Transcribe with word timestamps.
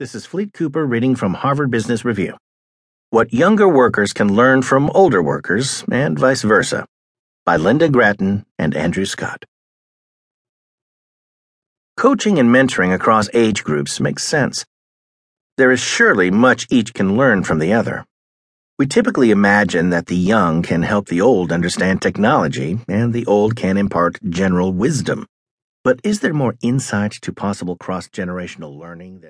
This 0.00 0.14
is 0.14 0.26
Fleet 0.26 0.52
Cooper 0.52 0.86
reading 0.86 1.16
from 1.16 1.34
Harvard 1.34 1.72
Business 1.72 2.04
Review. 2.04 2.36
What 3.10 3.32
Younger 3.32 3.68
Workers 3.68 4.12
Can 4.12 4.32
Learn 4.32 4.62
from 4.62 4.90
Older 4.94 5.20
Workers, 5.20 5.82
and 5.90 6.16
Vice 6.16 6.42
Versa, 6.42 6.86
by 7.44 7.56
Lynda 7.56 7.90
Gratton 7.90 8.46
and 8.60 8.76
Andrew 8.76 9.04
Scott. 9.04 9.44
Coaching 11.96 12.38
and 12.38 12.48
mentoring 12.48 12.94
across 12.94 13.28
age 13.34 13.64
groups 13.64 13.98
makes 13.98 14.22
sense. 14.22 14.64
There 15.56 15.72
is 15.72 15.80
surely 15.80 16.30
much 16.30 16.68
each 16.70 16.94
can 16.94 17.16
learn 17.16 17.42
from 17.42 17.58
the 17.58 17.72
other. 17.72 18.04
We 18.78 18.86
typically 18.86 19.32
imagine 19.32 19.90
that 19.90 20.06
the 20.06 20.14
young 20.14 20.62
can 20.62 20.84
help 20.84 21.08
the 21.08 21.22
old 21.22 21.50
understand 21.50 22.02
technology, 22.02 22.78
and 22.86 23.12
the 23.12 23.26
old 23.26 23.56
can 23.56 23.76
impart 23.76 24.20
general 24.30 24.72
wisdom. 24.72 25.26
But 25.82 25.98
is 26.04 26.20
there 26.20 26.34
more 26.34 26.54
insight 26.62 27.12
to 27.22 27.32
possible 27.32 27.74
cross 27.74 28.06
generational 28.06 28.78
learning 28.78 29.22
that 29.22 29.26